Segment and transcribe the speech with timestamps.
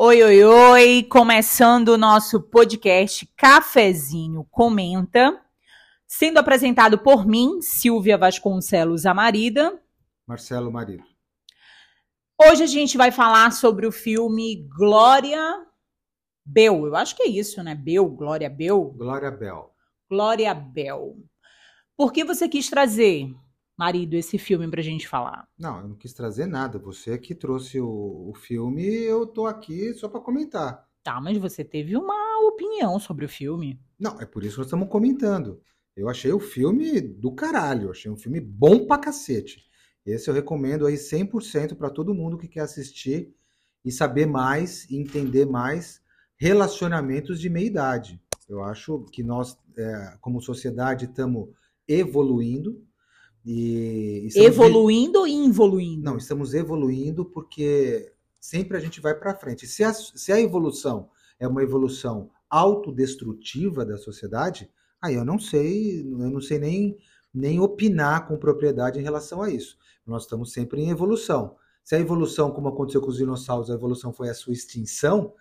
[0.00, 1.02] Oi, oi, oi!
[1.10, 5.44] Começando o nosso podcast Cafezinho Comenta,
[6.06, 9.82] sendo apresentado por mim, Silvia Vasconcelos Amarida.
[10.24, 11.02] Marcelo Marido.
[12.40, 15.66] Hoje a gente vai falar sobre o filme Glória
[16.46, 16.86] Bel.
[16.86, 17.74] Eu acho que é isso, né?
[17.74, 18.94] Bel, Glória Bel.
[18.96, 19.74] Glória Bel.
[20.08, 21.16] Glória Bel.
[21.96, 23.34] Por que você quis trazer,
[23.78, 25.46] marido, esse filme pra gente falar?
[25.56, 26.78] Não, eu não quis trazer nada.
[26.78, 30.86] Você que trouxe o, o filme, eu tô aqui só para comentar.
[31.02, 33.80] Tá, mas você teve uma opinião sobre o filme.
[33.98, 35.60] Não, é por isso que nós estamos comentando.
[35.96, 39.64] Eu achei o filme do caralho, eu achei um filme bom pra cacete.
[40.04, 43.34] Esse eu recomendo aí 100% para todo mundo que quer assistir
[43.84, 46.00] e saber mais e entender mais
[46.36, 48.20] relacionamentos de meia idade.
[48.48, 51.48] Eu acho que nós, é, como sociedade, estamos
[51.86, 52.82] evoluindo.
[53.50, 56.04] E, e Evoluindo e involuindo?
[56.04, 59.66] Não, estamos evoluindo porque sempre a gente vai para frente.
[59.66, 61.08] Se a, se a evolução
[61.40, 66.98] é uma evolução autodestrutiva da sociedade, aí eu não sei, eu não sei nem,
[67.32, 69.78] nem opinar com propriedade em relação a isso.
[70.06, 71.56] Nós estamos sempre em evolução.
[71.82, 75.32] Se a evolução, como aconteceu com os dinossauros, a evolução foi a sua extinção,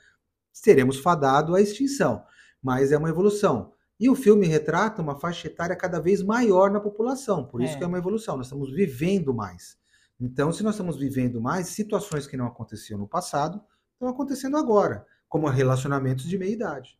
[0.54, 2.24] seremos fadados à extinção.
[2.64, 3.74] Mas é uma evolução.
[4.00, 7.78] E o filme retrata uma faixa etária cada vez maior na população, por isso É.
[7.78, 8.38] que é uma evolução.
[8.38, 9.78] Nós estamos vivendo mais.
[10.20, 13.62] Então, se nós estamos vivendo mais, situações que não aconteciam no passado
[13.94, 17.00] estão acontecendo agora, como relacionamentos de meia idade.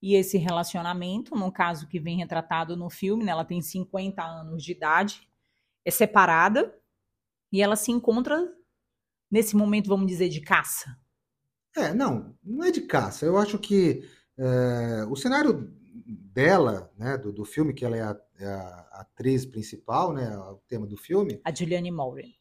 [0.00, 4.62] E esse relacionamento, no caso que vem retratado no filme, né, ela tem 50 anos
[4.62, 5.28] de idade,
[5.84, 6.72] é separada
[7.52, 8.52] e ela se encontra
[9.30, 10.96] nesse momento, vamos dizer, de caça.
[11.76, 13.26] É, não, não é de caça.
[13.26, 14.02] Eu acho que
[14.38, 15.76] é, o cenário
[16.38, 20.60] dela, né, do, do filme, que ela é a, é a atriz principal, né, o
[20.68, 22.36] tema do filme, A Julianne Moore.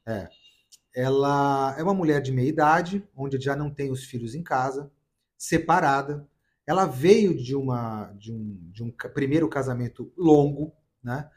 [0.95, 4.91] ela é uma mulher de meia idade, onde já não tem os filhos em casa,
[5.35, 6.27] separada.
[6.63, 11.27] Ela veio de uma de um, de um primeiro casamento longo, né?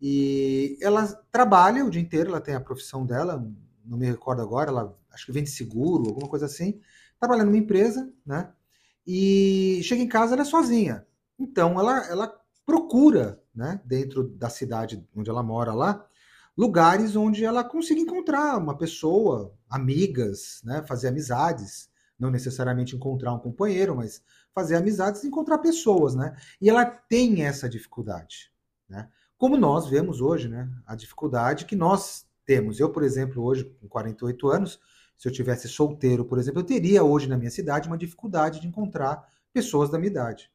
[0.00, 3.46] E ela trabalha o dia inteiro, ela tem a profissão dela,
[3.84, 6.80] não me recordo agora, ela acho que vende seguro, alguma coisa assim.
[7.20, 8.50] Trabalha numa empresa, né?
[9.06, 11.06] E chega em casa, ela é sozinha.
[11.38, 16.06] Então ela, ela procura, né, dentro da cidade onde ela mora lá,
[16.56, 21.88] lugares onde ela consiga encontrar uma pessoa, amigas, né, fazer amizades,
[22.18, 24.22] não necessariamente encontrar um companheiro, mas
[24.54, 26.34] fazer amizades e encontrar pessoas, né?
[26.58, 28.50] E ela tem essa dificuldade,
[28.88, 29.10] né?
[29.36, 30.66] Como nós vemos hoje, né?
[30.86, 32.80] A dificuldade que nós temos.
[32.80, 34.80] Eu, por exemplo, hoje com 48 anos,
[35.18, 38.66] se eu tivesse solteiro, por exemplo, eu teria hoje na minha cidade uma dificuldade de
[38.66, 40.50] encontrar pessoas da minha idade,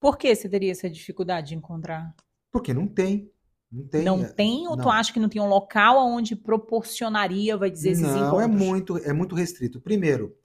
[0.00, 2.14] Por que você teria essa dificuldade de encontrar?
[2.50, 3.30] porque não tem,
[3.70, 4.02] não tem.
[4.04, 4.90] não tem ou tu não.
[4.90, 8.44] acha que não tem um local onde proporcionaria, vai dizer, esses Não, encontros?
[8.44, 9.80] é muito, é muito restrito.
[9.80, 10.36] Primeiro,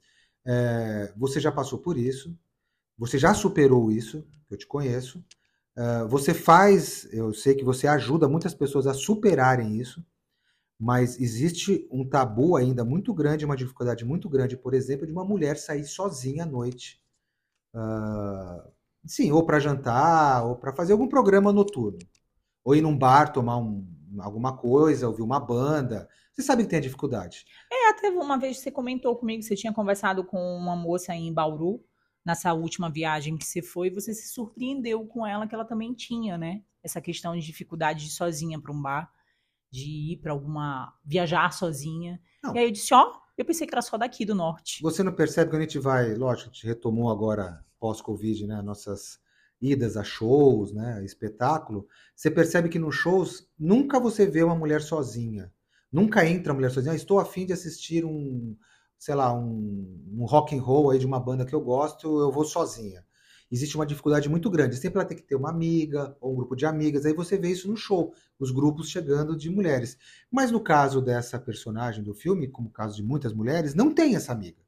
[0.46, 2.36] é, você já passou por isso,
[2.98, 5.24] você já superou isso, eu te conheço.
[5.76, 10.04] É, você faz, eu sei que você ajuda muitas pessoas a superarem isso,
[10.78, 15.24] mas existe um tabu ainda muito grande, uma dificuldade muito grande, por exemplo, de uma
[15.24, 17.00] mulher sair sozinha à noite.
[17.74, 18.68] Ah,
[19.06, 21.98] sim, ou para jantar, ou para fazer algum programa noturno.
[22.64, 23.86] Ou ir num bar tomar um-
[24.18, 26.08] alguma coisa, ouvir uma banda.
[26.32, 27.44] Você sabe que tem a dificuldade.
[27.72, 31.82] É, até uma vez você comentou comigo, você tinha conversado com uma moça em Bauru,
[32.24, 35.94] nessa última viagem que você foi, e você se surpreendeu com ela que ela também
[35.94, 36.62] tinha, né?
[36.82, 39.10] Essa questão de dificuldade de ir sozinha para um bar,
[39.70, 42.20] de ir para alguma viajar sozinha.
[42.42, 42.54] Não.
[42.54, 44.82] E aí eu disse, ó, eu pensei que era só daqui do norte.
[44.82, 49.18] Você não percebe quando a gente vai, lógico, a gente retomou agora pós-Covid, né, nossas
[49.60, 51.86] idas a shows, né, espetáculo.
[52.14, 55.52] Você percebe que nos shows nunca você vê uma mulher sozinha.
[55.90, 56.92] Nunca entra uma mulher sozinha.
[56.92, 58.56] Ah, estou afim de assistir um,
[58.98, 62.30] sei lá, um, um rock and roll aí de uma banda que eu gosto, eu
[62.30, 63.04] vou sozinha.
[63.50, 64.76] Existe uma dificuldade muito grande.
[64.76, 67.06] Sempre ela tem que ter uma amiga ou um grupo de amigas.
[67.06, 69.96] Aí você vê isso no show, os grupos chegando de mulheres.
[70.30, 74.16] Mas no caso dessa personagem do filme, como o caso de muitas mulheres, não tem
[74.16, 74.65] essa amiga.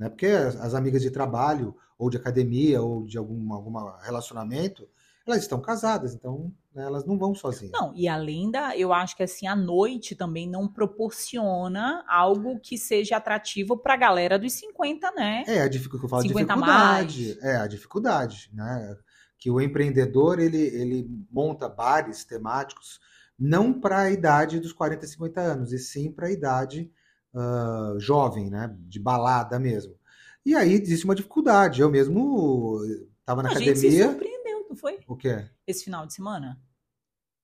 [0.00, 0.08] Né?
[0.08, 4.88] Porque as, as amigas de trabalho, ou de academia, ou de algum alguma relacionamento,
[5.26, 7.72] elas estão casadas, então né, elas não vão sozinhas.
[7.78, 12.78] Não, e além da, eu acho que assim, a noite também não proporciona algo que
[12.78, 15.44] seja atrativo pra galera dos 50, né?
[15.46, 17.26] É a dificuldade eu falo, 50 dificuldade.
[17.26, 17.44] mais.
[17.44, 18.96] É a dificuldade, né?
[19.38, 22.98] Que o empreendedor ele, ele monta bares temáticos
[23.38, 26.90] não para a idade dos 40, 50 anos, e sim para a idade
[27.34, 28.74] ah, jovem, né?
[28.80, 29.94] De balada mesmo.
[30.44, 31.80] E aí existe uma dificuldade.
[31.80, 32.80] Eu mesmo
[33.20, 34.08] estava na a gente se academia.
[34.08, 34.98] surpreendeu, não foi?
[35.06, 35.48] O quê?
[35.66, 36.60] Esse final de semana?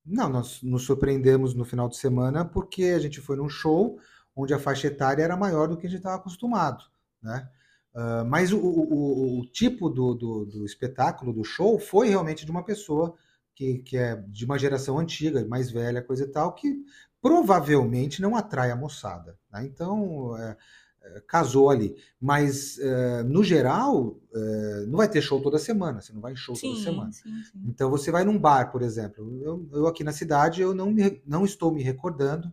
[0.04, 3.98] Não, nós nos surpreendemos no final de semana porque a gente foi num show
[4.34, 6.84] onde a faixa etária era maior do que a gente estava acostumado,
[7.22, 7.48] né?
[7.94, 12.50] Uh, mas o, o, o tipo do, do, do, espetáculo, do show, foi realmente de
[12.50, 13.16] uma pessoa
[13.54, 16.84] que, que é de uma geração antiga, mais velha, coisa e tal, que
[17.20, 19.38] provavelmente não atrai a moçada.
[19.50, 19.64] Né?
[19.66, 20.56] Então, é,
[21.02, 21.96] é, casou ali.
[22.20, 26.36] Mas, é, no geral, é, não vai ter show toda semana, você não vai em
[26.36, 27.12] show sim, toda semana.
[27.12, 27.62] Sim, sim.
[27.66, 29.42] Então, você vai num bar, por exemplo.
[29.42, 32.52] Eu, eu aqui na cidade, eu não, me, não estou me recordando.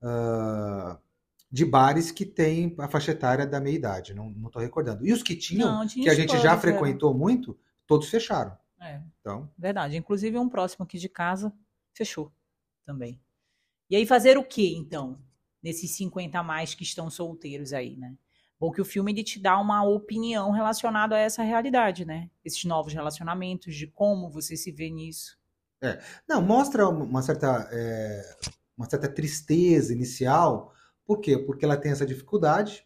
[0.00, 0.96] Uh,
[1.50, 5.06] de bares que tem a faixa etária da meia idade, não estou recordando.
[5.06, 6.58] E os que tinham, não, que a gente já é.
[6.58, 8.56] frequentou muito, todos fecharam.
[8.80, 9.00] É.
[9.20, 9.50] Então.
[9.56, 9.96] Verdade.
[9.96, 11.52] Inclusive um próximo aqui de casa
[11.92, 12.30] fechou
[12.84, 13.20] também.
[13.90, 15.18] E aí fazer o que então?
[15.62, 18.14] Nesses 50 a mais que estão solteiros aí, né?
[18.60, 22.28] Bom que o filme ele te dá uma opinião relacionada a essa realidade, né?
[22.44, 25.38] Esses novos relacionamentos, de como você se vê nisso.
[25.80, 26.00] É.
[26.28, 28.36] Não, mostra uma certa, é,
[28.76, 30.72] uma certa tristeza inicial,
[31.08, 31.38] por quê?
[31.38, 32.84] Porque ela tem essa dificuldade.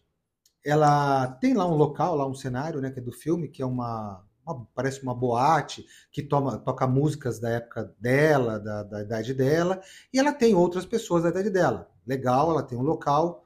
[0.64, 3.66] Ela tem lá um local, lá um cenário, né, que é do filme, que é
[3.66, 9.35] uma, uma parece uma boate que toma, toca músicas da época dela, da, da idade
[9.35, 9.81] dela,
[10.12, 11.91] e ela tem outras pessoas da idade dela.
[12.06, 13.44] Legal, ela tem um local,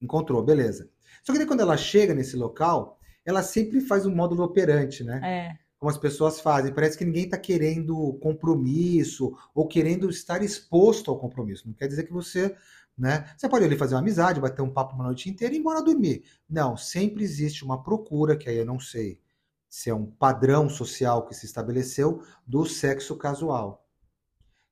[0.00, 0.90] encontrou, beleza.
[1.22, 5.20] Só que daí, quando ela chega nesse local, ela sempre faz um módulo operante, né?
[5.22, 5.66] É.
[5.78, 6.72] Como as pessoas fazem.
[6.72, 11.66] Parece que ninguém está querendo compromisso ou querendo estar exposto ao compromisso.
[11.66, 12.56] Não quer dizer que você
[12.98, 13.30] né?
[13.36, 15.82] Você pode ali fazer uma amizade, bater um papo uma noite inteira e ir embora
[15.82, 16.24] dormir.
[16.48, 19.20] Não, sempre existe uma procura, que aí eu não sei
[19.76, 23.86] se é um padrão social que se estabeleceu, do sexo casual.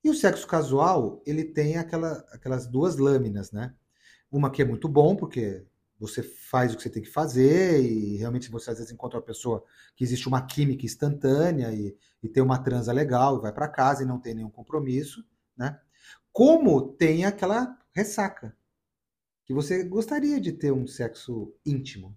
[0.03, 3.75] E o sexo casual, ele tem aquela, aquelas duas lâminas, né?
[4.33, 5.63] Uma que é muito bom, porque
[6.01, 9.27] você faz o que você tem que fazer e realmente você às vezes encontra uma
[9.27, 9.63] pessoa
[9.95, 14.03] que existe uma química instantânea e, e tem uma transa legal e vai para casa
[14.03, 15.23] e não tem nenhum compromisso,
[15.55, 15.79] né?
[16.33, 18.57] Como tem aquela ressaca.
[19.45, 22.17] Que você gostaria de ter um sexo íntimo.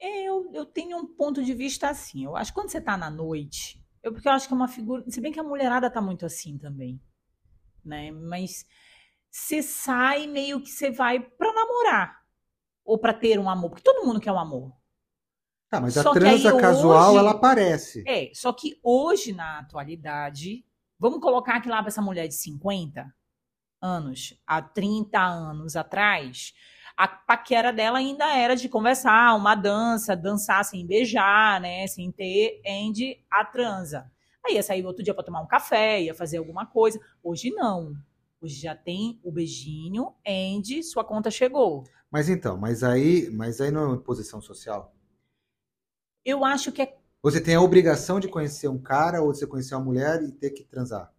[0.00, 2.24] É, eu, eu tenho um ponto de vista assim.
[2.24, 4.68] Eu acho que quando você tá na noite, eu, porque eu acho que é uma
[4.68, 5.04] figura.
[5.08, 7.00] Se bem que a mulherada tá muito assim também.
[7.84, 8.10] Né?
[8.10, 8.66] Mas
[9.30, 12.22] você sai meio que você vai para namorar.
[12.84, 13.70] Ou para ter um amor.
[13.70, 14.72] Porque todo mundo quer um amor.
[15.68, 18.04] Tá, mas só a transa casual, hoje, ela aparece.
[18.06, 20.64] É, só que hoje, na atualidade,
[20.98, 23.12] vamos colocar aqui lá pra essa mulher de 50,
[23.80, 26.54] anos, há 30 anos atrás,
[26.96, 31.86] a paquera dela ainda era de conversar, uma dança, dançar sem beijar, né?
[31.86, 34.10] Sem ter end a transa.
[34.44, 36.98] Aí ia sair outro dia para tomar um café, ia fazer alguma coisa.
[37.22, 37.94] Hoje não.
[38.40, 41.84] Hoje já tem o beijinho, end, sua conta chegou.
[42.10, 44.94] Mas então, mas aí, mas aí não é uma posição social?
[46.24, 46.96] Eu acho que é.
[47.22, 50.32] Você tem a obrigação de conhecer um cara ou de você conhecer uma mulher e
[50.32, 51.12] ter que transar?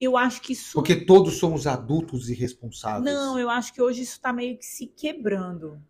[0.00, 0.72] Eu acho que isso.
[0.72, 3.04] Porque todos somos adultos e responsáveis.
[3.04, 5.80] Não, eu acho que hoje isso está meio que se quebrando.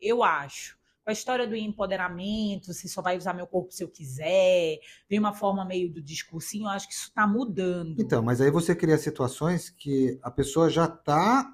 [0.00, 0.78] Eu acho.
[1.04, 4.78] Com a história do empoderamento, você só vai usar meu corpo se eu quiser,
[5.08, 8.00] vem uma forma meio do discursinho, eu acho que isso está mudando.
[8.00, 11.50] Então, mas aí você cria situações que a pessoa já está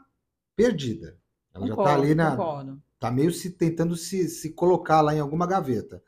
[0.56, 1.16] perdida.
[1.52, 2.30] Ela concordo, já está ali na.
[2.36, 2.82] Concordo.
[2.94, 6.02] Está meio se tentando se, se colocar lá em alguma gaveta.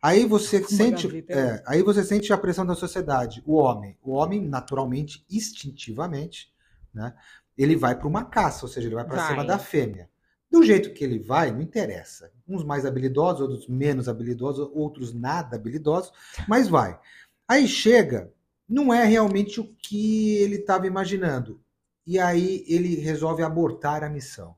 [0.00, 3.42] Aí você sente, é, aí você sente a pressão da sociedade.
[3.44, 6.52] O homem, o homem naturalmente, instintivamente,
[6.94, 7.14] né?
[7.56, 10.08] Ele vai para uma caça, ou seja, ele vai para cima da fêmea.
[10.48, 12.30] Do jeito que ele vai, não interessa.
[12.46, 16.12] Uns mais habilidosos, outros menos habilidosos, outros nada habilidosos,
[16.46, 16.98] mas vai.
[17.46, 18.32] Aí chega,
[18.68, 21.60] não é realmente o que ele estava imaginando.
[22.06, 24.56] E aí ele resolve abortar a missão.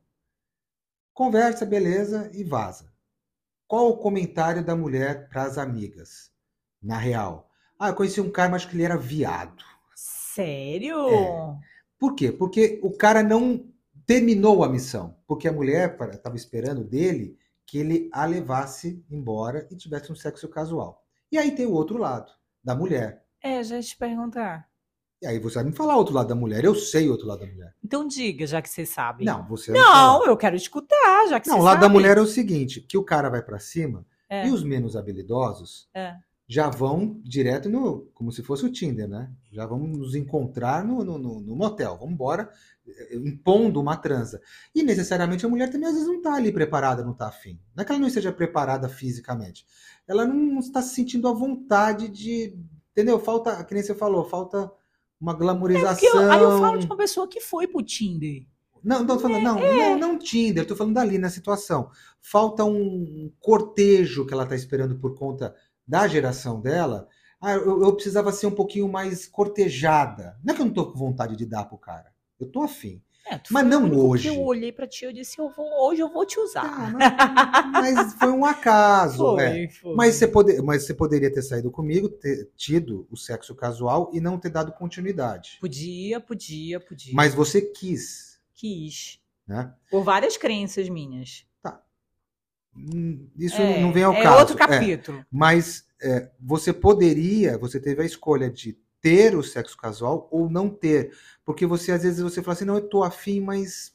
[1.14, 2.89] Conversa, beleza, e vaza.
[3.70, 6.32] Qual o comentário da mulher para as amigas?
[6.82, 7.48] Na real.
[7.78, 9.62] Ah, eu conheci um cara, mas que ele era viado.
[9.94, 11.08] Sério?
[11.08, 11.56] É.
[11.96, 12.32] Por quê?
[12.32, 13.72] Porque o cara não
[14.04, 15.16] terminou a missão.
[15.24, 20.48] Porque a mulher estava esperando dele que ele a levasse embora e tivesse um sexo
[20.48, 21.06] casual.
[21.30, 22.32] E aí tem o outro lado,
[22.64, 23.24] da mulher.
[23.40, 24.68] É, já te perguntar.
[25.22, 26.64] E aí você vai me falar o outro lado da mulher.
[26.64, 27.74] Eu sei o outro lado da mulher.
[27.84, 29.24] Então diga, já que você sabe.
[29.24, 29.80] Não, você não.
[29.80, 31.58] Não, eu quero escutar, já que não, você sabe.
[31.58, 34.48] Não, o lado da mulher é o seguinte, que o cara vai para cima é.
[34.48, 36.16] e os menos habilidosos é.
[36.48, 39.30] já vão direto no, como se fosse o Tinder, né?
[39.52, 42.48] Já vão nos encontrar no, no, no, no motel, vamos embora,
[42.88, 44.40] eh, impondo uma transa.
[44.74, 47.60] E necessariamente a mulher também às vezes não tá ali preparada, não tá afim.
[47.76, 49.66] Não é que ela não esteja preparada fisicamente.
[50.08, 52.56] Ela não está se sentindo à vontade de,
[52.92, 53.20] entendeu?
[53.20, 54.72] Falta, que nem você falou, falta
[55.20, 56.22] uma glamorização.
[56.22, 58.46] É eu, aí eu falo de uma pessoa que foi pro Tinder.
[58.82, 59.90] Não, não tô falando, é, não, é.
[59.90, 61.90] não, não Tinder, tô falando dali na situação.
[62.20, 65.54] Falta um cortejo que ela tá esperando por conta
[65.86, 67.06] da geração dela.
[67.40, 70.38] Ah, eu, eu precisava ser um pouquinho mais cortejada.
[70.42, 72.12] Não é que eu não tô com vontade de dar pro cara.
[72.38, 73.02] Eu tô afim.
[73.30, 74.28] É, Mas foi não hoje.
[74.28, 76.64] Eu olhei pra ti e disse, eu vou, hoje eu vou te usar.
[76.64, 76.90] Ah,
[77.72, 79.18] mas, mas foi um acaso.
[79.36, 79.68] foi, é.
[79.68, 79.94] foi.
[79.94, 84.20] Mas você, pode, mas você poderia ter saído comigo, ter tido o sexo casual e
[84.20, 85.58] não ter dado continuidade.
[85.60, 87.14] Podia, podia, podia.
[87.14, 89.20] Mas você quis, Quis.
[89.46, 89.72] né?
[89.90, 91.46] Por várias crenças minhas.
[92.76, 94.38] Hum, Isso é, não vem ao é caso.
[94.40, 94.58] outro É.
[94.66, 95.24] capítulo.
[95.30, 100.68] Mas é, você poderia, você teve a escolha de ter o sexo casual ou não
[100.68, 101.12] ter.
[101.44, 103.92] Porque você, às vezes, você fala assim, não, eu tô afim, mas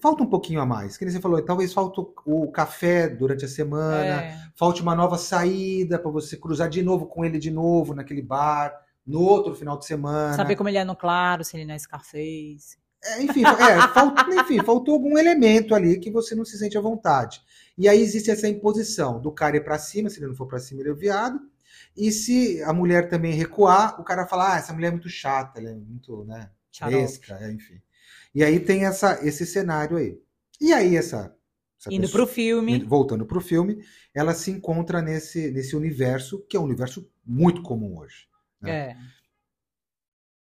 [0.00, 0.96] falta um pouquinho a mais.
[0.96, 4.38] Que nem você falou, talvez falte o- café durante a semana, É.
[4.56, 8.74] falte uma nova saída para você cruzar de novo com ele de novo naquele bar,
[9.06, 10.34] no outro final de semana.
[10.34, 12.76] Saber como ele é no claro, se ele não é Scarface.
[13.02, 16.80] É, enfim, é, falta- enfim, faltou algum elemento ali que você não se sente à
[16.80, 17.42] vontade.
[17.76, 20.58] E aí existe essa imposição do cara ir pra cima, se ele não for pra
[20.58, 21.38] cima, ele é o viado.
[21.96, 25.60] E se a mulher também recuar, o cara fala: ah, essa mulher é muito chata,
[25.60, 27.80] ela é muito, né, fresca, é, enfim.
[28.34, 30.18] E aí tem essa, esse cenário aí.
[30.60, 31.36] E aí essa,
[31.78, 32.82] essa Indo pessoa- pro filme.
[32.84, 37.98] voltando pro filme, ela se encontra nesse, nesse universo, que é um universo muito comum
[37.98, 38.26] hoje.
[38.64, 38.96] É.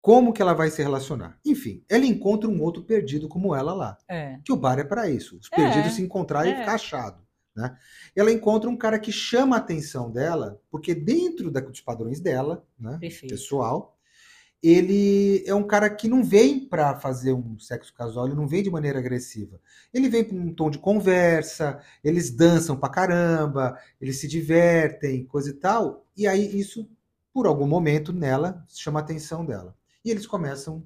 [0.02, 1.38] Como que ela vai se relacionar?
[1.46, 3.98] Enfim, ela encontra um outro perdido como ela lá.
[4.08, 4.40] É.
[4.44, 5.38] que o bar é para isso.
[5.38, 6.60] Os É, perdidos se encontrar e é.
[6.60, 7.27] ficar achado.
[7.58, 7.76] Né?
[8.16, 12.64] Ela encontra um cara que chama a atenção dela, porque dentro da- dos padrões dela,
[12.80, 13.32] né, Perfeito.
[13.34, 13.98] pessoal,
[14.62, 18.64] ele é um cara que não vem para fazer um sexo casual, ele não vem
[18.64, 19.60] de maneira agressiva.
[19.94, 25.50] Ele vem com um tom de conversa, eles dançam pra caramba, eles se divertem, coisa
[25.50, 26.06] e tal.
[26.16, 26.88] E aí isso,
[27.34, 29.76] por algum momento nela, chama a atenção dela.
[30.06, 30.86] E eles começam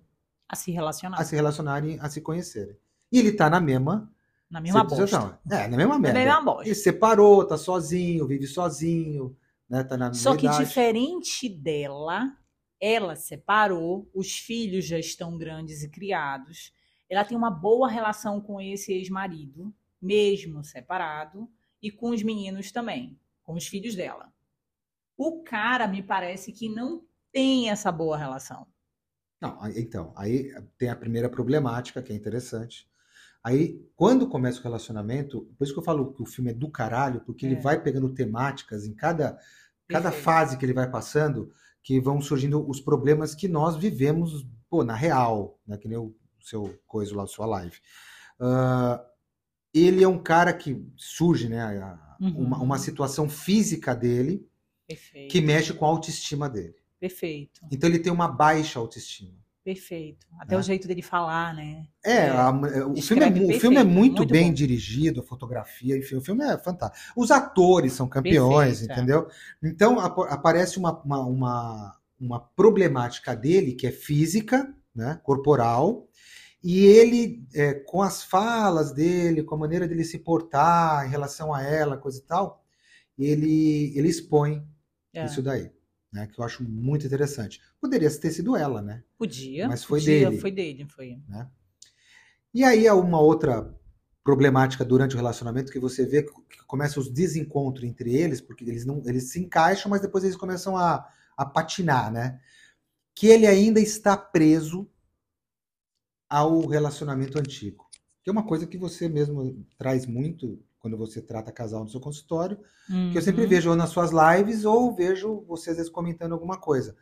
[0.50, 1.18] A se relacionar.
[1.20, 2.78] a se relacionarem, a se conhecerem.
[3.12, 4.10] E ele tá na mesma
[4.52, 5.30] Na mesma situação.
[5.30, 5.40] bosta.
[5.50, 6.20] É, na mesma Na merda.
[6.20, 6.66] mesma bosta.
[6.66, 9.36] Ele separou, tá sozinho, vive sozinho,
[9.70, 9.84] né?
[9.84, 10.66] Tá na Só que idade.
[10.66, 12.36] diferente dela,
[12.80, 16.74] ela separou, os filhos já estão grandes e criados.
[17.10, 21.50] Ela tem uma boa relação com esse ex-marido, mesmo separado,
[21.82, 24.32] e com os meninos também, com os filhos dela.
[25.18, 28.68] O cara me parece que não tem essa boa relação.
[29.40, 32.88] Não, então, aí tem a primeira problemática, que é interessante.
[33.44, 36.70] Aí, quando começa o relacionamento, por isso que eu falo que o filme é do
[36.70, 37.60] caralho, porque ele É.
[37.60, 39.40] vai pegando temáticas em cada,
[39.88, 40.24] cada Perfeito.
[40.24, 41.52] fase que ele vai passando,
[41.84, 45.78] que vão surgindo os problemas que nós vivemos, pô, na real, né?
[45.78, 47.78] Que nem o seu coisa lá, sua live.
[48.40, 49.04] Ah,
[49.74, 51.62] ele é um cara que surge, né?
[51.62, 52.38] a- Uhum.
[52.44, 54.48] Uma, uma situação física dele
[54.88, 55.32] Perfeito.
[55.32, 56.76] que mexe com a autoestima dele.
[57.00, 57.62] Perfeito.
[57.72, 59.41] Então ele tem uma baixa autoestima.
[59.64, 60.26] Perfeito.
[60.40, 60.60] Até Né?
[60.60, 61.86] o jeito dele falar, né?
[62.04, 62.30] É, É.
[62.30, 64.54] a- o, Descreve filme é, mu- o perfeito, filme é muito, muito bem bom.
[64.54, 67.14] dirigido, a fotografia, enfim, o filme é fantástico.
[67.16, 68.94] Os atores são campeões, Perfeito, é.
[68.96, 69.28] entendeu?
[69.62, 76.08] Então ap- aparece uma, uma, uma, uma problemática dele que é física, né, corporal,
[76.64, 81.54] e ele, é, com as falas dele, com a maneira dele se portar em relação
[81.54, 82.64] a ela, coisa e tal,
[83.18, 84.64] ele, ele expõe
[85.14, 85.26] É.
[85.26, 85.72] isso daí,
[86.12, 87.62] né, que eu acho muito interessante.
[87.80, 89.04] Poderia ter sido ela, né?
[89.18, 89.68] Podia.
[89.68, 90.42] Mas foi podia, dele.
[90.42, 91.20] Foi dele, foi.
[92.54, 93.74] E aí há uma outra
[94.24, 96.32] problemática durante o relacionamento que você vê que
[96.68, 100.78] começa os desencontros entre eles, porque eles não eles se encaixam, mas depois eles começam
[100.78, 102.40] a, a patinar, né?
[103.16, 104.90] Que ele ainda está preso
[106.30, 107.90] ao relacionamento antigo.
[108.24, 112.02] Que é uma coisa que você mesmo traz muito quando você trata casal no seu
[112.02, 112.60] consultório,
[113.10, 113.48] que eu sempre Uhum.
[113.48, 116.96] vejo ou nas suas lives ou vejo você às vezes comentando alguma coisa.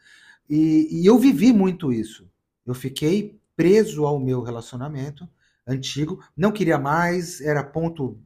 [0.50, 2.30] E, e eu vivi muito isso.
[2.66, 5.28] Eu fiquei preso ao meu relacionamento
[5.68, 8.20] antigo, não queria mais, era ponto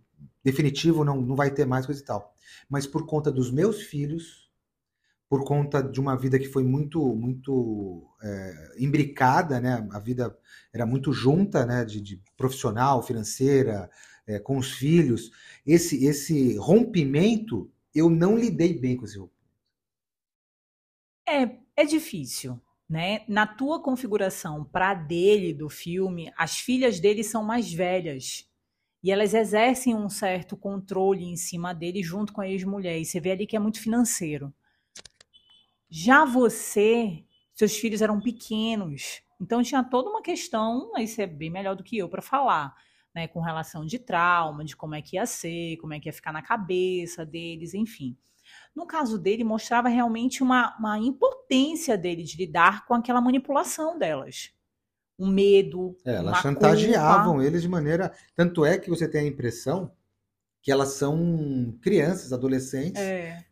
[0.44, 2.36] definitivo, não, não vai ter mais coisa e tal.
[2.70, 4.50] Mas por conta dos meus filhos,
[5.30, 9.88] por conta de uma vida que foi muito, muito é, imbricada, né?
[9.92, 10.36] A vida
[10.72, 11.84] era muito junta, né?
[11.86, 13.90] De, de profissional, financeira,
[14.28, 15.32] é, com os filhos.
[15.66, 19.34] Esse, esse rompimento, eu não lidei bem com esse rompimento.
[21.28, 23.24] É, é difícil, né?
[23.28, 28.50] Na tua configuração para dele do filme, as filhas dele são mais velhas
[29.04, 33.00] e elas exercem um certo controle em cima dele junto com a ex-mulher.
[33.00, 34.54] E você vê ali que é muito financeiro.
[35.90, 41.50] Já você, seus filhos eram pequenos, então tinha toda uma questão, aí você é bem
[41.50, 42.76] melhor do que eu para falar,
[43.14, 46.14] né, com relação de trauma, de como é que ia ser, como é que ia
[46.14, 48.18] ficar na cabeça deles, enfim.
[48.76, 54.52] No caso dele, mostrava realmente uma, uma impotência dele de lidar com aquela manipulação delas.
[55.18, 57.46] Um medo, É, elas chantageavam culpa.
[57.46, 58.12] eles de maneira.
[58.36, 59.92] Tanto é que você tem a impressão
[60.62, 63.46] que elas são crianças, adolescentes, É,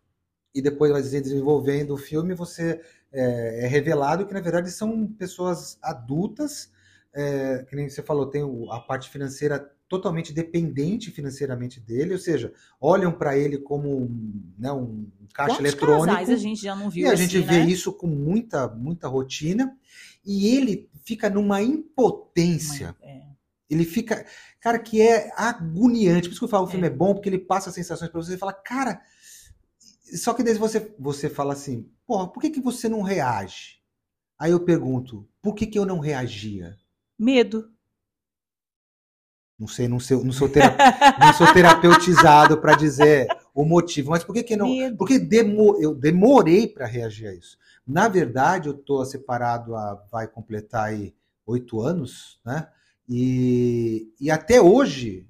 [0.53, 5.77] e depois vai desenvolvendo o filme, você é, é revelado que, na verdade, são pessoas
[5.81, 6.71] adultas
[7.13, 8.41] é, que nem você falou, tem
[8.71, 14.71] a parte financeira totalmente dependente financeiramente dele, ou seja, olham para ele como um, né,
[14.71, 16.05] um caixa Quantos eletrônico.
[16.05, 17.65] casais a gente já não viu E a assim, gente vê né?
[17.65, 19.77] isso com muita, muita rotina.
[20.25, 22.95] E ele fica numa impotência.
[23.01, 23.21] É.
[23.69, 24.25] Ele fica.
[24.61, 26.27] Cara, que é agoniante.
[26.29, 26.89] Por isso que eu falo, o filme É.
[26.89, 29.01] é, bom, porque ele passa sensações pra você e fala, cara.
[30.15, 33.81] Só que daí você, você fala assim, porra, por que, que você não reage?
[34.37, 36.77] Aí eu pergunto, por que, que eu não reagia?
[37.21, 37.71] Medo.
[39.59, 40.75] Não sei, não sou, não sou, tera-
[41.19, 44.67] não sou terapeutizado para dizer o motivo, mas por que, que não.
[44.69, 44.97] Medo.
[44.97, 47.59] Porque demo- eu demorei para reagir a isso.
[47.85, 51.13] Na verdade, eu tô separado há, vai completar aí
[51.45, 52.67] oito anos, né?
[53.07, 55.27] E, e até hoje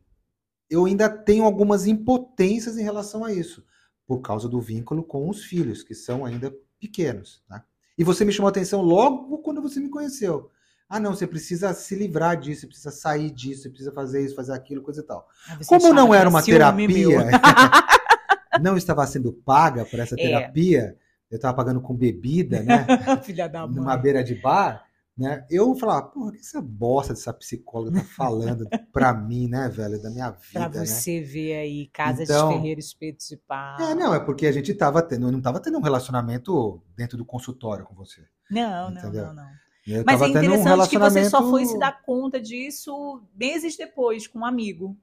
[0.69, 3.65] eu ainda tenho algumas impotências em relação a isso,
[4.07, 7.61] por causa do vínculo com os filhos, que são ainda pequenos, né?
[7.97, 10.49] E você me chamou a atenção logo quando você me conheceu.
[10.93, 14.35] Ah, não, você precisa se livrar disso, você precisa sair disso, você precisa fazer isso,
[14.35, 15.25] fazer aquilo, coisa e tal.
[15.57, 17.29] Você Como não era uma terapia,
[18.61, 20.17] não estava sendo paga por essa É.
[20.17, 20.97] terapia,
[21.29, 22.85] eu estava pagando com bebida, né?
[23.23, 23.75] Filha da mãe.
[23.77, 24.83] numa beira de bar,
[25.17, 25.45] né?
[25.49, 30.01] Eu falava, porra, o que essa bosta dessa psicóloga tá falando pra mim, né, velho,
[30.01, 30.85] da minha Pra vida, né?
[30.85, 33.79] você ver aí, Casa Então- de Ferreira, Espetos de Pau.
[33.79, 37.17] É, não, é porque a gente tava tendo, eu não tava tendo um relacionamento dentro
[37.17, 38.21] do consultório com você.
[38.49, 39.27] Não, não, Entendeu?
[39.27, 39.47] não, não.
[39.87, 43.21] Eu Mas é tendo um interessante que você só relacionamento- foi se dar conta disso
[43.35, 44.95] meses depois, com um amigo.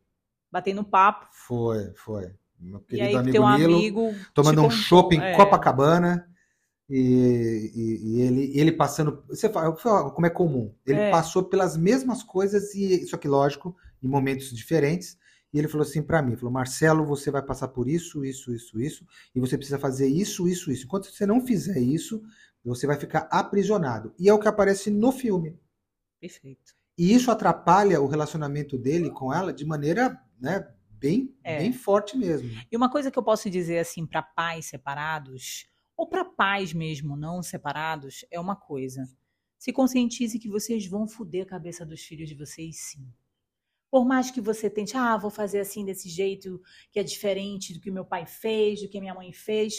[0.50, 1.26] Batendo papo.
[1.32, 2.32] Foi, foi.
[2.58, 4.14] Meu e querido aí amigo teu Nilo, amigo.
[4.34, 5.34] tomando um chopp em é.
[5.36, 6.26] Copacabana.
[6.90, 9.22] E, e- e ele, ele passando.
[9.28, 10.72] Você fala, fala como é comum.
[10.86, 11.10] Ele É.
[11.10, 15.18] passou pelas mesmas coisas, e só que lógico, em momentos diferentes.
[15.52, 18.80] E ele falou assim pra mim: falou, Marcelo, você vai passar por isso, isso, isso,
[18.80, 20.84] isso, e você precisa fazer isso, isso, isso.
[20.84, 22.22] Enquanto você não fizer isso,
[22.64, 24.12] você vai ficar aprisionado.
[24.18, 25.58] E é o que aparece no filme.
[26.20, 26.76] Perfeito.
[26.96, 31.58] E isso atrapalha o relacionamento dele com ela de maneira né, bem, É.
[31.58, 32.50] bem forte mesmo.
[32.70, 37.16] E uma coisa que eu posso dizer assim para pais separados, ou para pais mesmo
[37.16, 39.08] não separados, é uma coisa.
[39.56, 43.06] Se conscientize que vocês vão foder a cabeça dos filhos de vocês sim.
[43.90, 47.80] Por mais que você tente, ah, vou fazer assim desse jeito que é diferente do
[47.80, 49.74] que meu pai fez, do que minha mãe fez,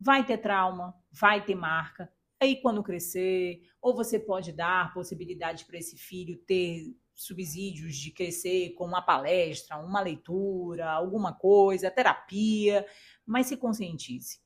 [0.00, 2.10] vai ter trauma, vai ter marca.
[2.40, 8.74] Aí quando crescer, ou você pode dar possibilidade para esse filho ter subsídios de crescer
[8.74, 12.86] com uma palestra, uma leitura, alguma coisa, terapia,
[13.24, 14.38] mas se conscientize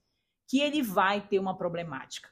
[0.47, 2.29] que ele vai ter uma problemática.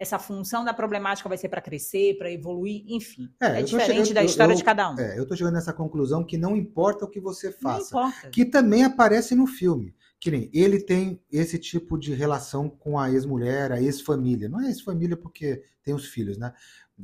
[0.00, 3.28] Essa função da problemática vai ser para crescer, para evoluir, enfim.
[3.38, 4.98] É, É, diferente chegando- da história eu- de cada um.
[4.98, 7.88] É, eu tô chegando nessa conclusão que não importa o que você Não faça.
[7.88, 8.30] importa.
[8.30, 9.94] Que também aparece no filme.
[10.18, 14.48] Que nem ele tem esse tipo de relação com a ex-mulher, a ex-família.
[14.48, 16.52] Não é ex-família porque tem os filhos, né?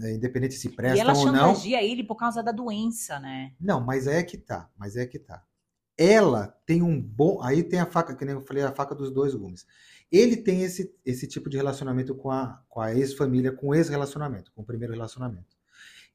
[0.01, 1.35] É, Independente se E prestam ela ou não.
[1.55, 3.53] chantageia ele por causa da doença, né?
[3.61, 4.71] Não, mas é que tá.
[4.77, 5.43] Mas é que tá.
[5.99, 7.41] Ela tem um bom.
[7.43, 9.67] Aí tem a faca, que nem eu falei, a faca dos dois gumes.
[10.11, 14.53] Ele tem esse, esse tipo de relacionamento com a, com a ex-família, com o ex-relacionamento,
[14.55, 15.57] com o primeiro relacionamento.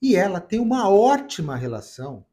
[0.01, 2.25] E ela tem uma ótima relação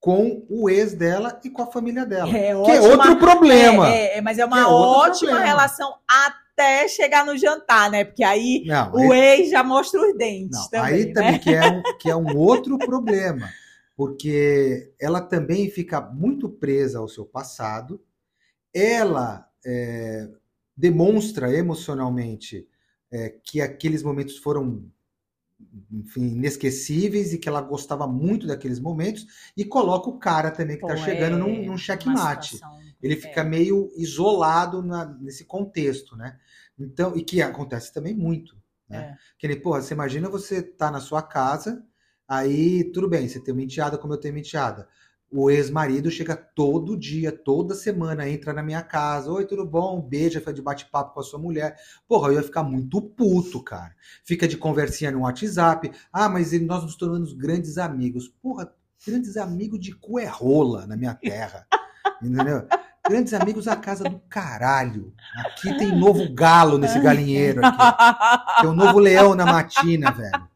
[0.00, 2.28] com o ex dela e com a família dela.
[2.28, 3.88] É que é ótima- outro problema.
[3.90, 5.46] É, é, mas é uma é ótima problema.
[5.46, 8.04] relação até chegar no jantar, né?
[8.04, 11.12] Porque aí Não, o aí, ex já mostra os dentes não, também, aí né?
[11.12, 13.48] também que é, um, que é um outro problema.
[13.96, 17.98] Porque ela também fica muito presa ao seu passado.
[18.74, 20.28] Ela é,
[20.76, 22.66] demonstra emocionalmente
[23.10, 24.84] é, que aqueles momentos foram
[25.90, 30.84] enfim, inesquecíveis e que ela gostava muito daqueles momentos e coloca o cara também que
[30.84, 32.56] está Pô, chegando é num, num checkmate.
[32.56, 33.16] situação- Ele é.
[33.16, 36.38] fica meio isolado na- nesse contexto, né?
[36.78, 38.56] Então, e que acontece também muito,
[38.88, 38.98] né?
[38.98, 39.16] É.
[39.38, 41.84] Que nem, porra, você imagina você tá na sua casa,
[42.26, 44.88] aí tudo bem, você tem uma enteada como eu tenho uma enteada.
[45.36, 50.00] O ex-marido chega todo dia, toda semana, entra na minha casa, oi, tudo bom?
[50.00, 51.74] Beija, faz de bate-papo com a sua mulher.
[52.06, 53.90] Porra, eu ia ficar muito puto, cara.
[54.24, 55.90] Fica de conversinha no WhatsApp.
[56.12, 58.28] Ah, mas nós nos tornamos grandes amigos.
[58.28, 58.72] Porra,
[59.04, 61.66] grandes amigos de cu é rola na minha terra.
[62.22, 62.68] Entendeu?
[63.04, 65.12] Grandes amigos a casa do caralho.
[65.38, 68.60] Aqui tem novo galo nesse galinheiro aqui.
[68.60, 70.48] Tem um novo leão na matina, velho.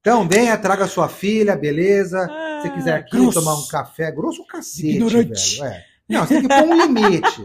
[0.00, 2.28] Então, venha, traga sua filha, beleza.
[2.62, 3.38] Se você quiser aqui Grosso.
[3.40, 5.60] tomar um café, grosso o cacete, Ignorante.
[5.60, 5.72] velho.
[5.72, 5.84] É.
[6.08, 7.42] Não, você tem que pôr um limite.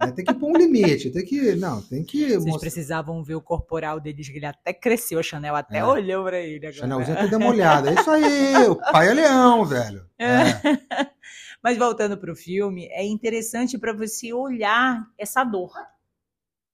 [0.00, 0.12] né?
[0.12, 1.10] Tem que pôr um limite.
[1.10, 1.54] Tem que.
[1.56, 2.20] Não, tem que.
[2.28, 5.84] Vocês mostrar- precisavam ver o corporal deles, que ele até cresceu, a Chanel até É.
[5.84, 6.72] olhou pra ele agora.
[6.72, 7.90] Chanelzinho até deu uma olhada.
[7.90, 10.08] É isso aí, o pai é leão, velho.
[10.18, 10.26] É.
[11.62, 15.72] Mas voltando pro filme, é interessante para você olhar essa dor.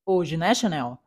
[0.06, 0.98] Hoje, né, Chanel?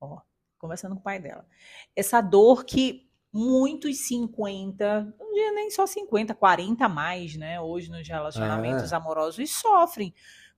[0.00, 0.18] Ó,
[0.58, 1.46] conversando com o pai dela.
[1.94, 7.60] Essa dor que muitos 50, não diria nem só 50, 40 a mais, né?
[7.60, 8.96] Hoje nos relacionamentos É.
[8.96, 10.12] amorosos sofrem.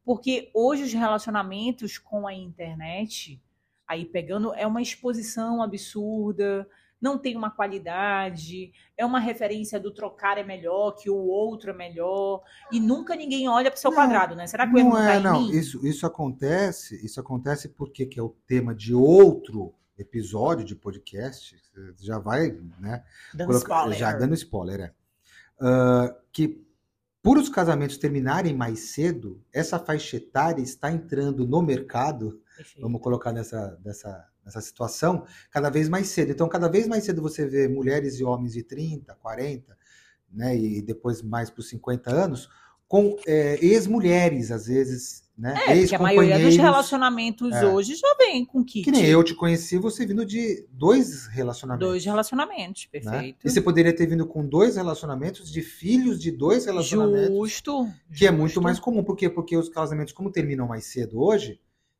[0.04, 3.40] Porque hoje os relacionamentos com a internet,
[3.86, 6.66] aí pegando, é uma exposição absurda,
[7.00, 11.74] não tem uma qualidade, é uma referência do trocar é melhor, que o outro é
[11.74, 14.46] melhor, e nunca ninguém olha para o seu Não, quadrado, né?
[14.46, 15.50] Será que o erro Não tá é, em não.
[15.50, 21.56] Isso, isso acontece, isso acontece porque que é o tema de outro episódio de podcast.
[22.00, 23.04] Já vai, né?
[23.34, 23.98] Dando colocar- spoiler.
[23.98, 24.92] Já dando spoiler, é.
[25.60, 26.66] Ah, que
[27.22, 32.82] por os casamentos terminarem mais cedo, essa faixa etária está entrando no mercado Perfeito.
[32.82, 36.32] vamos colocar nessa, nessa, nessa situação, cada vez mais cedo.
[36.32, 39.78] Então, cada vez mais cedo você vê mulheres e homens de 30, 40,
[40.32, 42.48] né, e depois mais para os 50 anos,
[42.88, 47.66] com é, ex-mulheres, às vezes, né, É, porque a maioria dos relacionamentos É.
[47.66, 48.84] hoje já vem com kit.
[48.84, 51.88] Que nem eu te conheci, você vindo de dois relacionamentos.
[51.88, 53.00] Dois relacionamentos, né?
[53.00, 53.38] perfeito.
[53.44, 57.36] E você poderia ter vindo com dois relacionamentos de filhos de dois relacionamentos.
[57.36, 57.88] Justo.
[58.16, 58.62] Que é muito justo.
[58.62, 59.02] mais comum.
[59.02, 59.28] Por quê?
[59.28, 61.58] Porque os casamentos, como terminam mais cedo hoje,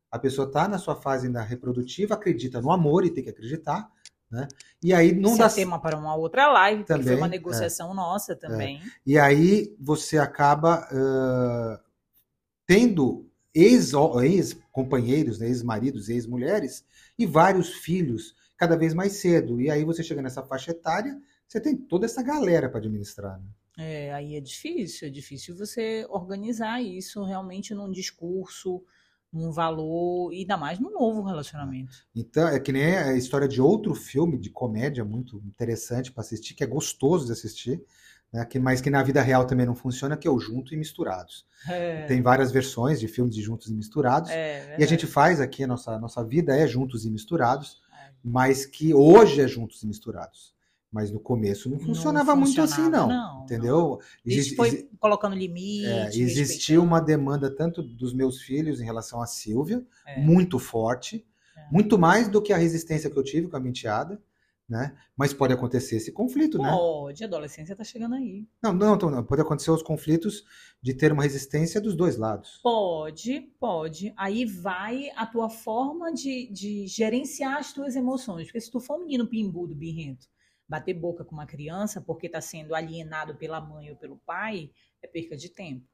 [0.09, 3.89] a pessoa está na sua fase ainda reprodutiva, acredita no amor e tem que acreditar,
[4.31, 4.47] né?
[4.81, 7.27] E aí não Isso dá é tema para uma outra live, porque foi Também, uma
[7.27, 7.29] é.
[7.29, 8.79] negociação nossa também.
[9.05, 11.79] E aí você acaba ah,
[12.65, 16.85] tendo ex-companheiros, né, ex-maridos, ex-mulheres
[17.17, 19.61] e vários filhos cada vez mais cedo.
[19.61, 23.39] E aí você chega nessa faixa etária, você tem toda essa galera para administrar.
[23.39, 23.45] né?
[23.77, 28.83] É, aí é difícil, é difícil você organizar isso realmente num discurso,
[29.31, 32.05] num valor, e ainda mais num novo relacionamento.
[32.15, 36.53] Então, é que nem a história de outro filme de comédia muito interessante para assistir,
[36.53, 37.83] que é gostoso de assistir,
[38.33, 38.43] né?
[38.45, 41.45] que, mas que na vida real também não funciona, que é o Junto e Misturados.
[41.69, 44.29] É, Tem várias versões de filmes de Juntos e Misturados.
[44.31, 48.11] é, E a gente faz aqui, a nossa, nossa vida é Juntos e Misturados, É.
[48.23, 50.53] mas que hoje é Juntos e Misturados.
[50.91, 53.35] Mas no começo não Não funcionava muito assim, funcionava, não.
[53.37, 53.99] não, entendeu?
[54.25, 55.85] A gente Existe- foi colocando limite.
[55.87, 60.19] é, existia uma demanda tanto dos meus filhos em relação a Silvia, É.
[60.21, 61.25] muito forte,
[61.57, 61.67] É.
[61.71, 64.21] muito mais do que a resistência que eu tive com a menteada,
[64.73, 64.97] né?
[65.15, 66.67] Mas pode acontecer esse conflito, né?
[66.67, 68.47] Pode, a adolescência tá chegando aí.
[68.61, 70.43] Não, não, não, não, pode acontecer os conflitos
[70.81, 72.59] de ter uma resistência dos dois lados.
[72.63, 74.11] Pode, pode.
[74.17, 78.47] Aí vai a tua forma de, de gerenciar as tuas emoções.
[78.47, 80.25] Porque se tu for um menino pimbudo, birrento,
[80.67, 84.71] bater boca com uma criança porque está sendo alienado pela mãe ou pelo pai,
[85.03, 85.85] é perca de tempo.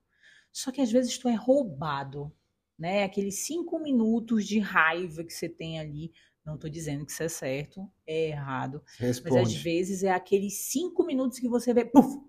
[0.53, 2.31] Só que às vezes tu é roubado,
[2.77, 3.03] né?
[3.03, 6.13] Aqueles cinco minutos de raiva que você tem ali.
[6.45, 8.83] Não estou dizendo que isso é certo, é errado.
[8.85, 9.57] Você Mas às responde.
[9.57, 12.19] vezes é aqueles cinco minutos que você vê, puf,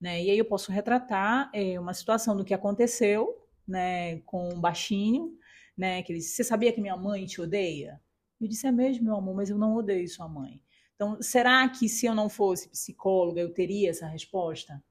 [0.00, 0.22] né?
[0.22, 5.36] E aí eu posso retratar é, uma situação do que aconteceu, né, com um baixinho,
[5.76, 8.00] né, que ele disse, você sabia que minha mãe te odeia?
[8.40, 10.60] Eu disse, é mesmo, meu amor, mas eu não odeio sua mãe.
[10.96, 14.82] Então, será que se eu não fosse psicóloga, eu teria essa resposta?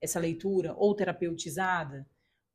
[0.00, 0.74] Essa leitura?
[0.76, 2.06] Ou terapeutizada?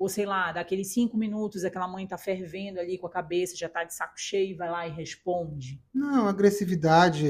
[0.04, 3.70] Ou sei lá, daqueles cinco minutos, aquela mãe tá fervendo ali com a cabeça, já
[3.70, 5.82] tá de saco cheio, vai lá e responde.
[5.94, 7.26] Não, agressividade,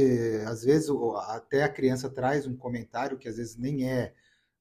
[0.47, 0.89] às vezes
[1.27, 4.11] até a criança traz um comentário que às vezes nem é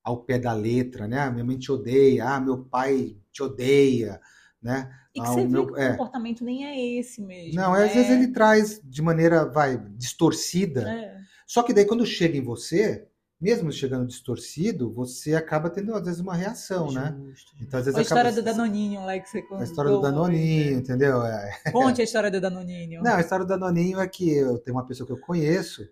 [0.05, 1.20] ao pé da letra, né?
[1.20, 4.20] Ah, minha mãe te odeia, ah, meu pai te odeia,
[4.62, 4.92] né?
[5.14, 5.90] E que Ah, você vê meu- que o é.
[5.92, 7.55] comportamento nem é esse mesmo.
[7.55, 7.94] Não, às né?
[7.94, 10.87] vezes ele traz de maneira, vai, distorcida.
[10.87, 11.18] É.
[11.46, 13.09] Só que daí quando chega em você,
[13.42, 17.12] mesmo chegando distorcido, você acaba tendo às vezes uma reação, né?
[17.26, 17.52] Justo.
[17.61, 19.59] Então às vezes a história acaba do Danoninho lá que você contou.
[19.59, 21.24] a história do Danoninho, entendeu?
[21.24, 21.61] É.
[21.72, 23.02] Conte a história do Danoninho.
[23.02, 25.83] Não, a história do Danoninho é que eu tenho uma pessoa que eu conheço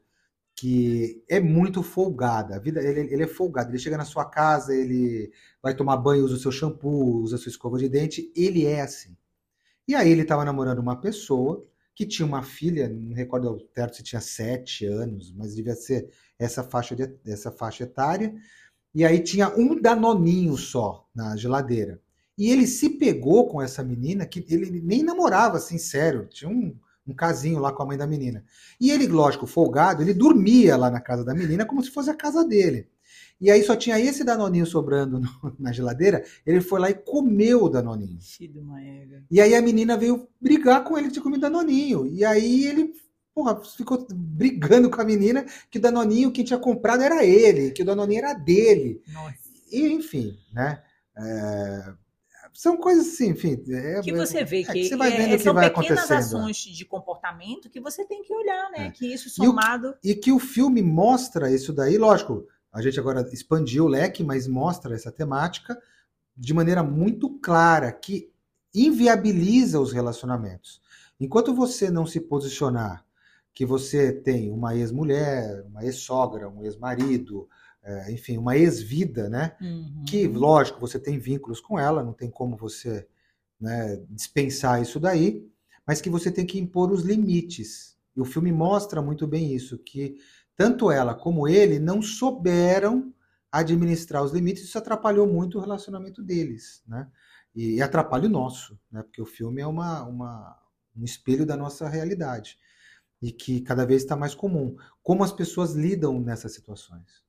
[0.54, 2.54] que é muito folgada.
[2.54, 3.70] A vida, ele, ele é folgado.
[3.70, 7.38] Ele chega na sua casa, ele vai tomar banho, usa o seu shampoo, usa a
[7.38, 8.30] sua escova de dente.
[8.36, 9.16] Ele é assim.
[9.88, 11.66] E aí ele estava namorando uma pessoa
[12.00, 16.08] que tinha uma filha, não recordo ao certo se tinha sete anos, mas devia ser
[16.38, 18.34] essa faixa, de, essa faixa etária.
[18.94, 22.00] E aí tinha um danoninho só na geladeira.
[22.38, 26.26] E ele se pegou com essa menina que ele nem namorava assim, sério.
[26.26, 26.74] Tinha um,
[27.06, 28.46] um casinho lá com a mãe da menina.
[28.80, 32.16] E ele, lógico, folgado, ele dormia lá na casa da menina como se fosse a
[32.16, 32.88] casa dele.
[33.40, 37.64] E aí só tinha esse danoninho sobrando no- na geladeira, ele foi lá e comeu
[37.64, 38.18] o danoninho.
[39.30, 42.06] E aí a menina veio brigar com ele de comido danoninho.
[42.06, 42.92] E aí ele,
[43.34, 47.82] porra, ficou brigando com a menina que o danoninho quem tinha comprado era ele, que
[47.82, 49.00] o danoninho era dele.
[49.12, 49.38] Nossa.
[49.72, 50.82] E, enfim, né?
[51.16, 51.92] É,
[52.52, 53.62] São coisas assim, enfim.
[53.70, 56.10] é- Que você vê é que, você vai é- vendo o que são vai pequenas
[56.10, 58.86] ações de comportamento que você tem que olhar, né?
[58.88, 58.90] É.
[58.90, 59.94] Que isso E o- somado.
[60.04, 64.46] E que o filme mostra isso daí, lógico, a gente agora expandiu o leque, mas
[64.46, 65.80] mostra essa temática
[66.36, 68.30] de maneira muito clara, que
[68.74, 70.80] inviabiliza os relacionamentos.
[71.18, 73.04] Enquanto você não se posicionar
[73.52, 77.48] que você tem uma ex-mulher, uma ex-sogra, um ex-marido,
[77.82, 79.56] é, enfim, uma ex-vida, né?
[79.60, 80.04] Uhum.
[80.06, 83.06] Que, lógico, você tem vínculos com ela, não tem como você
[83.60, 85.46] né, dispensar isso daí,
[85.86, 87.98] mas que você tem que impor os limites.
[88.16, 90.16] E o filme mostra muito bem isso, que
[90.60, 93.14] tanto ela como ele não souberam
[93.50, 97.10] administrar os limites, isso atrapalhou muito o relacionamento deles, né?
[97.54, 99.02] E, e atrapalha o nosso, né?
[99.02, 100.62] Porque o filme é uma, uma,
[100.94, 102.58] um espelho da nossa realidade
[103.22, 104.76] e que cada vez está mais comum.
[105.02, 107.24] Como as pessoas lidam nessas situações?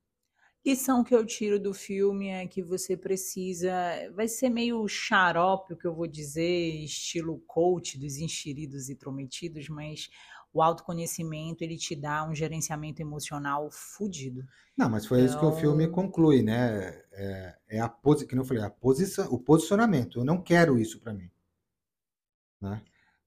[0.65, 3.73] Lição que eu tiro do filme é que você precisa.
[4.13, 9.69] Vai ser meio xarope o que eu vou dizer, estilo coach dos enxeridos e prometidos,
[9.69, 10.09] mas
[10.53, 14.43] o autoconhecimento ele te dá um gerenciamento emocional fudido.
[14.77, 17.01] Não, mas foi isso que o filme Então- conclui, né?
[17.11, 20.19] É, é a posi que não falei, a posição, o posicionamento.
[20.19, 21.29] Eu não quero isso para mim,
[22.61, 22.81] né?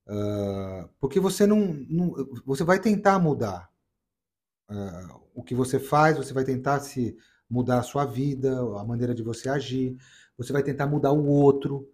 [0.07, 1.59] Ah, porque você não,
[1.89, 2.13] não-
[2.45, 3.69] você vai tentar mudar
[4.69, 7.15] ah, o que você faz, você vai tentar se
[7.49, 9.97] mudar a sua vida, a maneira de você agir,
[10.37, 11.87] você vai tentar mudar o outro.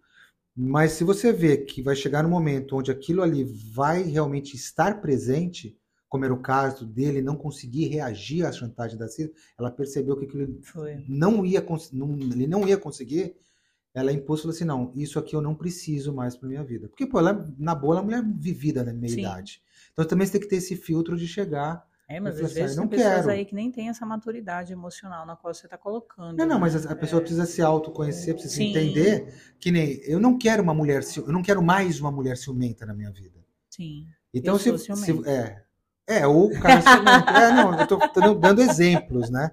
[0.54, 5.00] Mas se você vê que vai chegar no momento onde aquilo ali vai realmente estar
[5.00, 5.76] presente,
[6.08, 10.26] como era o caso dele não conseguir reagir à chantagem da Cida, ela percebeu que
[10.26, 11.04] aquilo Foi.
[11.08, 13.34] não ia, não- ele não ia conseguir,
[13.94, 16.88] ela impôs e falou assim, não, isso aqui eu não preciso mais para minha vida.
[16.88, 19.14] Porque, pô, ela, na boa, ela é uma mulher vivida na meia Sim.
[19.14, 19.62] idade.
[19.92, 21.86] Então também você tem que ter esse filtro de chegar.
[22.14, 24.04] É, mas às assim, vezes "Ah, tem não pessoas quero." aí que nem tem essa
[24.04, 26.36] maturidade emocional na qual você está colocando.
[26.36, 26.60] Não, não, né?
[26.60, 28.70] mas a pessoa É, precisa se autoconhecer, precisa se Sim.
[28.70, 32.84] entender que nem eu não quero uma mulher, eu não quero mais uma mulher ciumenta
[32.84, 33.40] na minha vida.
[33.70, 34.06] Sim.
[34.34, 35.30] Então se, se ciumenta.
[35.30, 35.64] é,
[36.06, 37.30] é ou o cara ciumento.
[37.30, 39.50] é, não, eu tô, tô dando exemplos, né?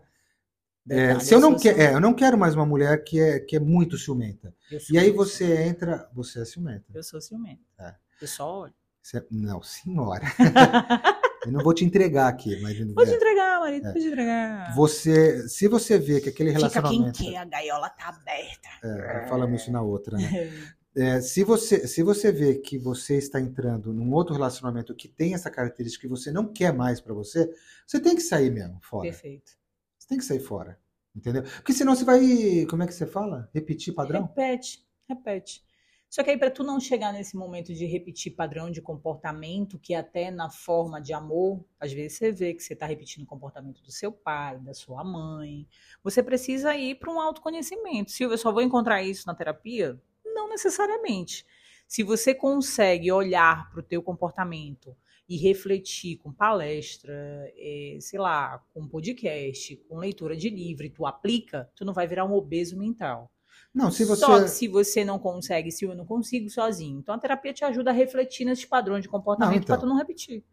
[0.90, 1.94] É, se eu não quero, ciumenta.
[1.94, 4.54] eu não quero mais uma mulher que é que é muito ciumenta.
[4.72, 5.14] E aí ciumenta.
[5.14, 6.86] você entra, você é ciumenta.
[6.94, 7.62] Eu sou ciumenta.
[7.80, 7.96] É.
[8.22, 8.74] Eu só olho.
[9.02, 10.26] Você- não, senhora.
[11.50, 13.92] eu não vou te entregar aqui, mas Pode é, entregar, marido, É.
[13.94, 14.76] pode entregar.
[14.76, 18.70] você, se você vê que aquele Fica quem relacionamento, quer, a gaiola tá aberta.
[18.84, 20.24] é, falamos isso na outra, né?
[20.98, 25.36] É, se você se você vê que você está entrando num outro relacionamento que tem
[25.36, 27.48] essa característica que você não quer mais pra você,
[27.86, 29.04] você tem que sair mesmo fora.
[29.04, 29.52] Perfeito.
[29.98, 30.80] Você tem que sair fora,
[31.16, 31.44] entendeu?
[31.44, 33.48] Porque senão você vai, como é que você fala?
[33.54, 34.24] Repetir padrão?
[34.24, 35.64] Repete, repete.
[36.10, 39.94] Só que aí, para tu não chegar nesse momento de repetir padrão de comportamento, que
[39.94, 43.84] até na forma de amor, às vezes você vê que você está repetindo o comportamento
[43.84, 45.68] do seu pai, da sua mãe,
[46.04, 48.10] você precisa ir para um autoconhecimento.
[48.10, 50.02] Silvia, eu só vou encontrar isso na terapia?
[50.26, 51.46] Não necessariamente.
[51.88, 57.14] Se você consegue olhar para o teu comportamento e refletir com palestra,
[57.56, 62.08] eh, sei lá, com podcast, com leitura de livro, e tu aplica, tu não vai
[62.08, 63.32] virar um obeso mental.
[63.74, 67.00] Não, se você Só que se você não consegue, se eu não consigo sozinho.
[67.00, 69.76] Então a terapia te ajuda a refletir nesses padrões de comportamento Não, então.
[69.78, 70.44] para tu não repetir.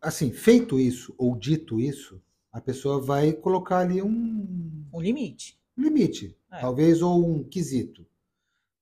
[0.00, 2.20] assim, feito isso ou dito isso,
[2.52, 5.58] a pessoa vai colocar ali um Um limite.
[5.76, 6.60] limite, É.
[6.60, 8.04] talvez ou um quesito.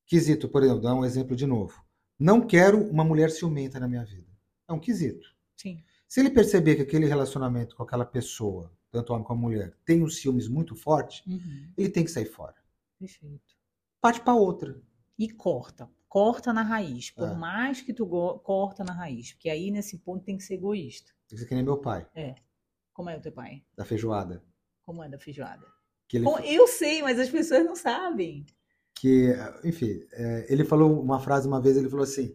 [0.07, 1.85] Quesito, por exemplo, dar um exemplo de novo.
[2.19, 4.27] Não quero uma mulher ciumenta na minha vida.
[4.67, 5.29] É um quesito.
[5.57, 5.83] Sim.
[6.07, 10.09] Se ele perceber que aquele relacionamento com aquela pessoa, tanto homem como mulher, tem um
[10.09, 11.69] ciúmes muito forte, Uhum.
[11.77, 12.55] ele tem que sair fora.
[12.99, 13.55] Perfeito.
[14.01, 14.81] Parte para outra.
[15.19, 15.89] E corta.
[16.09, 17.11] Corta na raiz.
[17.11, 17.35] Por É.
[17.35, 19.33] mais que tu go- corta na raiz.
[19.33, 21.13] Porque aí, nesse ponto, tem que ser egoísta.
[21.27, 22.07] Ser que nem meu pai,
[22.93, 23.63] Como é o teu pai?
[23.77, 24.43] da feijoada.
[24.83, 25.65] Como é da feijoada?
[26.09, 28.47] Que ele, Bom, eu sei, mas as pessoas não sabem.
[28.95, 29.33] que,
[29.63, 32.35] enfim, é, ele falou uma frase uma vez, ele falou assim,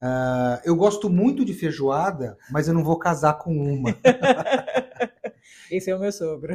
[0.00, 3.88] "Ah, eu gosto muito de feijoada, mas eu não vou casar com uma.
[5.70, 6.54] Esse é o meu sogro.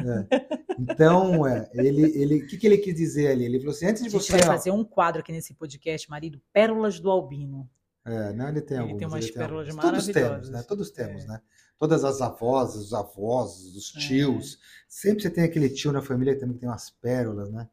[0.78, 3.46] Então, é, ele, ele, o que, que ele quis dizer ali?
[3.46, 4.32] Ele falou assim, antes A de gente você...
[4.34, 7.70] vai fazer um quadro aqui nesse podcast, marido, Pérolas do Albino.
[8.06, 9.00] É, não, ele tem Ele alguns.
[9.00, 9.84] tem umas ele tem pérolas alguns.
[9.84, 10.50] Todos temos, maravilhosas.
[10.52, 10.64] né?
[10.64, 11.28] Todos temos, É.
[11.28, 11.42] né?
[11.78, 14.00] Todas as avós, os avós, os É.
[14.00, 14.60] tios.
[14.88, 17.68] Sempre você tem aquele tio na família que também tem umas pérolas, né?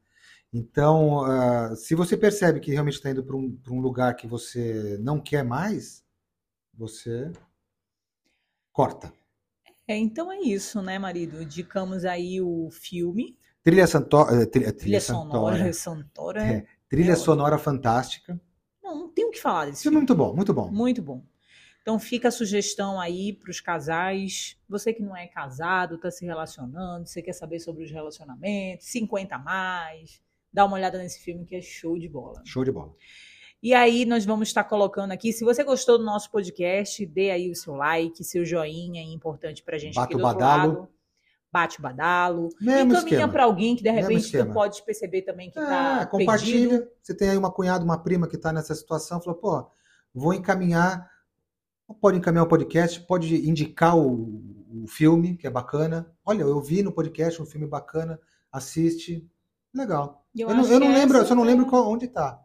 [0.53, 4.97] Então, ah, se você percebe que realmente está indo para um, um lugar que você
[5.01, 6.05] não quer mais,
[6.73, 7.31] você
[8.73, 9.13] corta.
[9.87, 11.43] É, então é isso, né, marido?
[11.43, 15.57] Indicamos aí o filme, Trilha, santo, eh, trilha, trilha trilha sonora.
[16.43, 18.39] É, trilha É, sonora fantástica.
[18.83, 20.07] Não, não tem o que falar desse Filme filme.
[20.07, 20.71] muito bom, muito bom.
[20.71, 21.25] Muito bom.
[21.81, 24.59] Então fica a sugestão aí para os casais.
[24.69, 29.35] Você que não é casado, está se relacionando, você quer saber sobre os relacionamentos, 50
[29.37, 30.21] a mais,
[30.53, 32.43] dá uma olhada nesse filme que é show de bola.
[32.45, 32.95] Show de bola.
[33.65, 37.51] E aí nós vamos estar colocando aqui, se você gostou do nosso podcast, dê aí
[37.51, 40.73] o seu like, seu joinha, é importante pra gente Bate aqui o do badalo.
[40.75, 40.89] lado.
[41.51, 42.49] Bate o badalo.
[42.61, 46.69] Mesmo Encaminha para alguém que de repente tu pode perceber também que tá É, compartilha.
[46.69, 46.91] perdido.
[47.03, 49.67] Você tem aí uma cunhada, uma prima que está nessa situação, falou, pô,
[50.15, 51.11] vou encaminhar
[52.01, 54.43] Pode encaminhar o podcast, pode indicar o,
[54.85, 56.11] o filme, que é bacana.
[56.25, 58.19] Olha, eu vi no podcast um filme bacana,
[58.51, 59.29] assiste.
[59.73, 60.25] Legal.
[60.35, 62.09] Eu, Eu, não, eu não que lembro, essa eu só não lembro é- qual- onde
[62.09, 62.41] tá.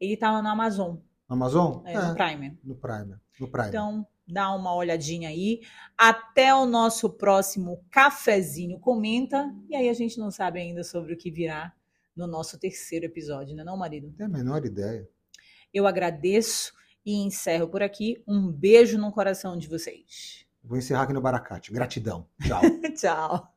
[0.00, 0.96] Ele tá no Amazon,
[1.28, 1.82] Amazon?
[1.86, 2.58] é, no Prime.
[2.62, 3.14] no Prime.
[3.40, 3.68] No Prime.
[3.68, 5.60] Então, dá uma olhadinha aí.
[5.96, 9.54] Até o nosso próximo cafezinho comenta.
[9.68, 11.72] E aí a gente não sabe ainda sobre o que virá
[12.16, 14.06] no nosso terceiro episódio, né, não, marido?
[14.06, 15.08] Não tenho a menor ideia.
[15.72, 16.72] Eu agradeço
[17.04, 18.22] e encerro por aqui.
[18.26, 20.46] Um beijo no coração de vocês.
[20.62, 21.72] Vou encerrar aqui no Baracate.
[21.72, 22.26] Gratidão.
[22.40, 22.62] Tchau.
[22.96, 23.53] Tchau.